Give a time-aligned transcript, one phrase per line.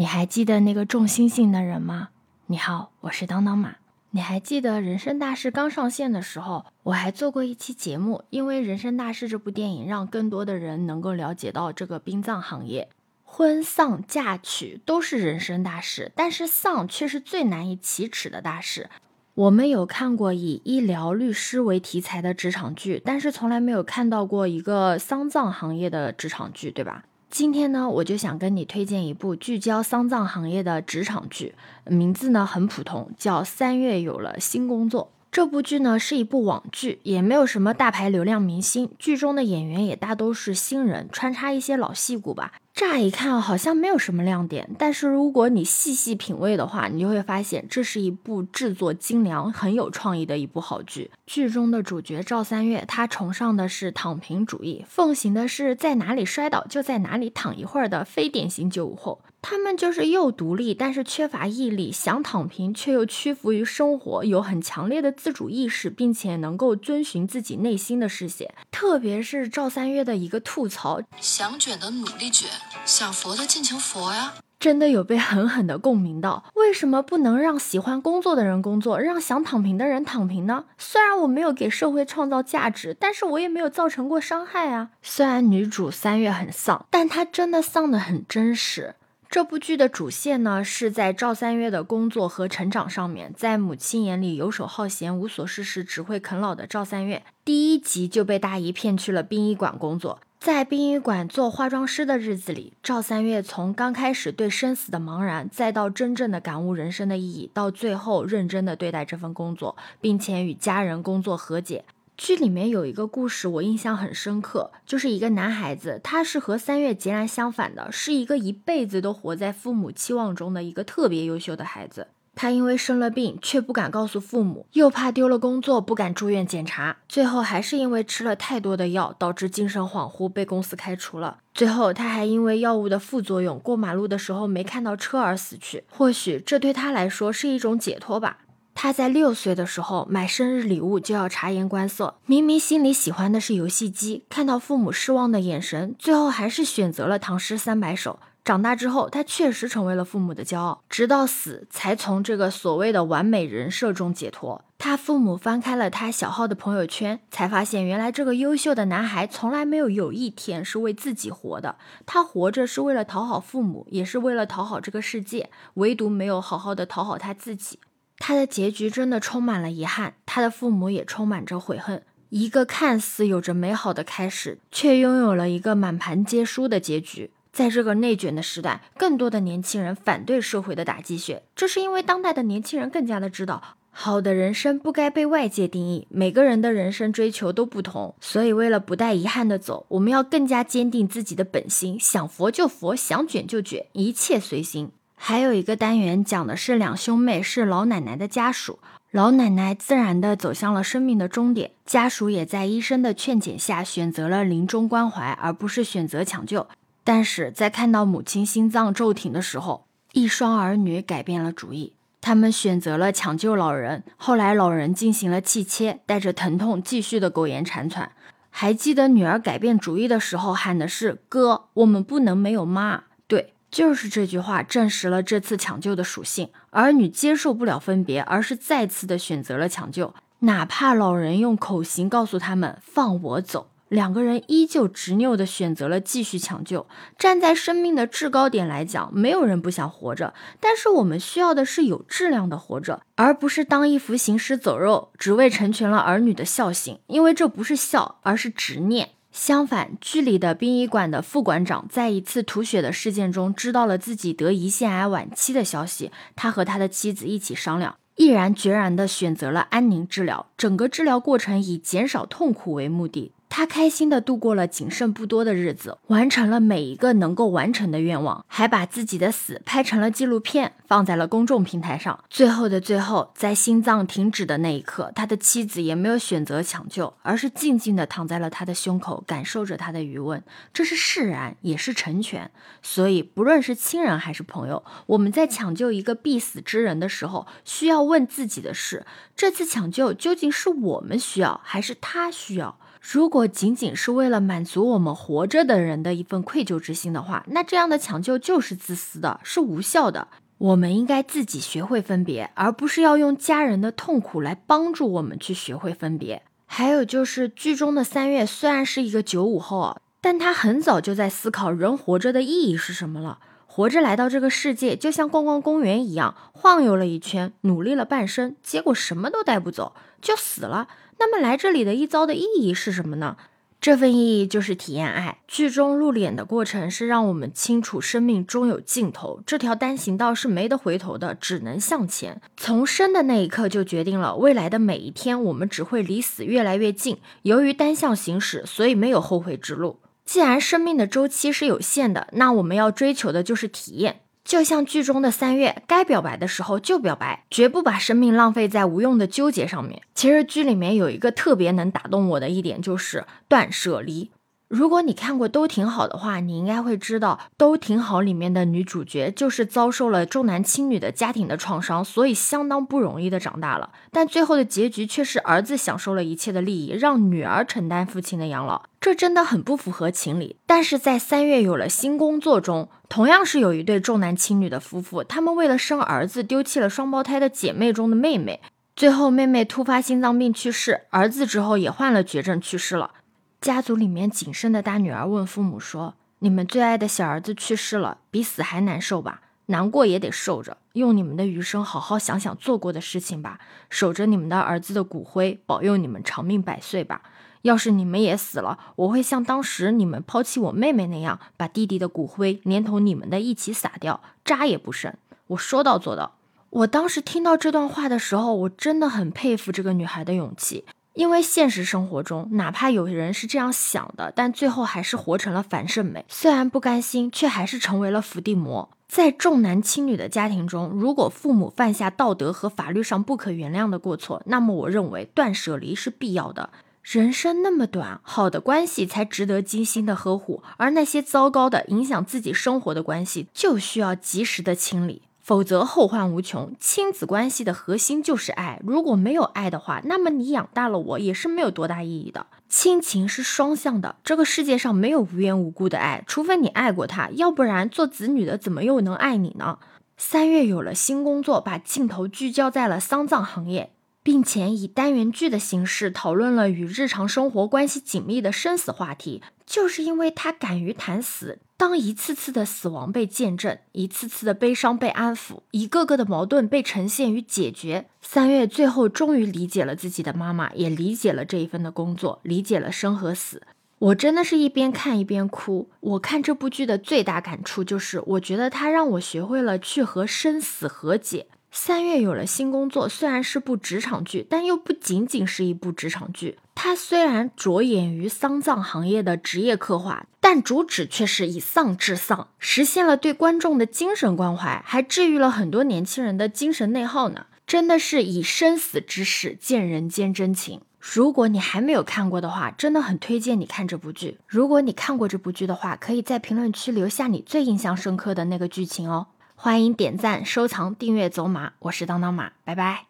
[0.00, 2.08] 你还记得那个种星星的人吗？
[2.46, 3.76] 你好，我是当当马。
[4.12, 12.88] 你还记得《人生大事》刚上线的时候，我还做过一期节目，因为《人生大事》这部电影让更多的人能够了解到这个殡葬行业，
[13.24, 18.88] 婚丧嫁娶都是人生大事，但是丧却是最难以启齿的大事。
[19.34, 27.04] 我们有看过以医疗律师为题材的职场剧，但是从来没有看到过一个丧葬行业的职场剧，对吧？
[27.30, 31.54] 今天呢，我就想跟你推荐一部聚焦丧葬行业的职场剧，
[31.84, 35.04] 名字呢很普通，叫《三月有了新工作》。
[35.30, 42.52] 这部剧呢是一部网剧，也没有什么大牌流量明星，剧中的演员也大都是新人，穿插一些老戏骨吧。
[42.80, 51.10] 乍一看好像没有什么亮点，但是如果你细细品味的话，你就会发现这是一部制作精良、很有创意的一部好剧。
[51.26, 59.20] 剧中的主角赵三月，他崇尚的是躺平主义，奉行的是在哪里摔倒就在哪里躺一会儿的非典型九五后。
[59.42, 68.52] 他们就是又独立，但是缺乏毅力，想躺平却又屈服于生活，有很强烈的自主意识，并且能够遵循自己内心的视线。
[68.70, 72.50] 特别是赵三月的一个吐槽：想卷的努力卷，
[72.84, 74.34] 想佛的尽情佛呀。
[74.58, 76.44] 真的有被狠狠的共鸣到。
[76.54, 80.66] 为什么不能让喜欢工作的人工作，让想躺平的人躺平呢？
[80.76, 84.90] 虽然我没有给社会创造价值，但是我也没有造成过伤害啊。
[85.00, 88.94] 虽然女主三月很丧，但她真的丧得很真实。
[89.30, 93.32] 这部剧的主线呢，是在赵三月的工作和成长上面。
[93.34, 100.18] 在母亲眼里游手好闲、无所事事、只会啃老的赵三月，第一集就被大姨骗去了殡仪馆工作。
[100.40, 111.84] 在殡仪馆做化妆师的日子里，赵三月从刚开始对生死的茫然，再到真正的感悟人生的意义，到最后认真的对待这份工作，并且与家人工作和解。
[112.16, 122.06] 剧里面有一个故事，我印象很深刻，就是一个男孩子，他是和三月截然相反的，是一个一辈子都活在父母期望中的一个特别优秀的孩子。
[122.34, 131.38] 他因为生了病，却不敢告诉父母，又怕丢了工作，不敢住院检查，最后还是因为吃了太多的药，导致精神恍惚，被公司开除了。
[131.52, 135.84] 最后他还因为药物的副作用，过马路的时候没看到车而死去。
[135.90, 138.38] 或许这对他来说是一种解脱吧。
[138.72, 148.20] 他在六岁的时候买生日礼物就要察言观色，明明心里喜欢的是游戏机，看到父母失望的眼神，最后还是选择了唐诗三百首。
[148.50, 154.64] 长大之后，他确实成为了父母的骄傲，直到死才从这个所谓的完美人设中解脱。
[154.76, 161.76] 他父母翻开了他小号的朋友圈，才发现原来这个优秀的男孩从来没有有一天是为自己活的。
[162.04, 167.78] 他活着是为了讨好父母，也是为了讨好这个世界，唯独没有好好的讨好他自己。
[168.18, 172.02] 他的结局真的充满了遗憾，他的父母也充满着悔恨。
[172.30, 177.30] 一个看似有着美好的开始，却拥有了一个满盘皆输的结局。
[177.60, 188.14] 在这个内卷的时代，更多的年轻人反对社会的打鸡血，这是因为当代的年轻人更加的知道，好的人生不该被外界定义，每个人的人生追求都不同。
[188.18, 194.90] 所以，为了不带遗憾的走，我们要更加坚定自己的本心，想佛就佛，想卷就卷，一切随心。
[195.14, 198.78] 还有一个单元讲的是两兄妹是老奶奶的家属，
[199.10, 206.66] 老奶奶自然的走向了生命的终点，家属也在医生的劝解下选择了临终关怀，而不是选择抢救。
[207.12, 214.04] 但是在看到母亲心脏骤停的时候，一双儿女改变了主意，他们选择了抢救老人。
[214.16, 218.12] 后来老人进行了气切，带着疼痛继续的苟延残喘。
[218.50, 223.02] 还记得女儿改变主意的时候喊的是“哥，我们不能没有妈”。
[223.26, 223.54] 对。
[223.72, 226.50] 就是这句话证实了这次抢救的属性。
[226.70, 236.86] 儿女接受不了分别，而是再次的选择了抢救，哪怕老人用口型告诉他们放我走，两个人依旧执拗地选择了继续抢救。
[237.18, 247.00] 站在生命的制高点来讲，没有人不想活着，但是我们需要的是有质量的活着，而不是当一副行尸走肉，只为成全了儿女的孝心。
[247.08, 249.10] 因为这不是孝，而是执念。
[249.32, 256.12] 相反，剧里的殡仪馆的副馆长在一次吐血的事件中，知道了自己得胰腺癌晚期的消息。
[256.36, 260.46] 他和他的妻子一起商量，毅然决然地选择了安宁治疗。
[260.56, 263.32] 整个治疗过程以减少痛苦为目的。
[263.50, 272.22] 他开心的度过了仅剩不多的日子，完成了每一个能够完成的愿望，还把自己的死拍成了纪录片，放在了公众平台上。
[272.30, 280.40] 最后的最后，在心脏停止的那一刻，他的妻子也没有选择抢救，而是静静的躺在了他的胸口，感受着他的余温。
[280.72, 282.48] 这是释然，也是成全。
[282.80, 289.04] 所以，不论是亲人还是朋友，我们在抢救一个必死之人的时候，需要问自己的是：
[289.34, 292.78] 这次抢救究竟是我们需要，还是他需要？
[293.00, 300.28] 如果仅仅是为了满足我们活着的人的一份愧疚之心的话，那这样的抢救就是自私的，是无效的。
[300.58, 306.42] 我们应该自己学会分别，而不是要用家人的痛苦来帮助我们去学会分别。
[306.66, 313.38] 还有就是剧中的三月虽然是一个九五后，但他很早就在思考人活着的意义是什么了。
[313.66, 320.88] 活着来到这个世界，就像逛逛公园一样，晃悠了一圈，努力了半生，结果什么都带不走，就死了。
[321.18, 323.36] 那么来这里的一遭的意义是什么呢？
[323.80, 325.38] 这份意义就是体验爱。
[325.48, 332.42] 剧中露脸的过程是让我们清楚生命终有尽头，这条单行道是没得回头的，只能向前。
[332.58, 337.16] 从生的那一刻就决定了未来的每一天，我们只会离死越来越近。
[337.42, 340.00] 由于单向行驶，所以没有后悔之路。
[340.26, 344.20] 既然生命的周期是有限的，那我们要追求的就是体验。
[344.50, 350.02] 就像剧中的三月，该表白的时候就表白，绝不把生命浪费在无用的纠结上面。
[350.12, 354.32] 其实剧里面有一个特别能打动我的一点，就是断舍离。
[354.66, 363.92] 如果你看过都挺好的话，你应该会知道，都挺好里面的女主角就是遭受了重男轻女的家庭的创伤，所以相当不容易的长大了。
[364.10, 370.56] 但最后的结局却是儿子享受了一切的利益，让女儿承担父亲的养老，这真的很不符合情理。
[370.66, 378.60] 但是在三月有了新工作中，同样是有一对重男轻女的夫妇，他们为了生儿子丢弃了双胞胎的姐妹中的妹妹，
[378.94, 383.12] 最后妹妹突发心脏病去世，儿子之后也患了绝症去世了。
[383.60, 389.40] 家族里面仅剩的大女儿问父母说：“你们最爱的小儿子去世了，比死还难受吧？
[389.66, 397.22] 难过也得受着，用你们的余生好好想想做过的事情吧，守着你们的儿子的骨灰，保佑你们长命百岁吧。
[397.62, 405.12] 要是你们也死了，我会像当时你们抛弃我妹妹那样，把弟弟的骨灰连同你们的一起撒掉，渣也不剩。
[405.48, 406.32] 我说到做到。”
[406.70, 410.84] 我当时听到这段话的时候，我真的很佩服这个女孩的勇气。
[411.14, 416.24] 因为现实生活中，哪怕有人是这样想的，但最后还是活成了樊胜美。
[416.28, 418.88] 虽然不甘心，却还是成为了伏地魔。
[419.08, 426.70] 在重男轻女的家庭中，如果父母犯下道德和法律上不可原谅的过错，那么我认为断舍离是必要的。
[427.10, 435.22] 人生那么短，好的关系才值得精心的呵护，而那些糟糕的、影响自己生活的关系，就需要及时的清理。
[435.40, 436.72] 否则后患无穷。
[436.78, 442.46] 亲子关系的核心就是爱，如果没有爱的话，那么你养大了我也是没有多大意义的。
[442.68, 449.80] 亲情是双向的，这个世界上没有无缘无故的爱，除非你爱过他，要不然做子女的怎么又能爱你呢？
[450.16, 453.90] 三月有了新工作，把镜头聚焦在了丧葬行业，
[454.30, 461.58] 并且以单元剧的形式讨论了与日常生活关系紧密的生死话题，就是因为他敢于谈死。
[461.76, 473.62] 当一次次的死亡被见证，一次次的悲伤被安抚，一个个的矛盾被呈现与解决，三月最后终于理解了自己的妈妈，也理解了这一份的工作，理解了生和死。
[473.98, 475.90] 我真的是一边看一边哭。
[475.98, 481.48] 我看这部剧的最大感触就是，我觉得它让我学会了去和生死和解。
[481.72, 486.58] 三月有了新工作，虽然是部职场剧，但又不仅仅是一部职场剧。
[486.74, 497.46] 它虽然着眼于丧葬行业的职业刻画，但主旨却是以丧治丧，实现了对观众的精神关怀，还治愈了很多年轻人的精神内耗呢。
[497.66, 500.80] 真的是以生死之事见人间真情。
[500.98, 504.38] 如果你还没有看过的话，真的很推荐你看这部剧。
[504.48, 509.28] 如果你看过这部剧的话，可以在评论区留下你最印象深刻的那个剧情哦。
[509.62, 513.09] 欢迎点赞、收藏、订阅走马，我是当当马，拜拜。